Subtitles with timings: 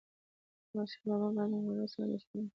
[0.69, 2.47] احمدشاه بابا به د ولس سره مشورې کولي.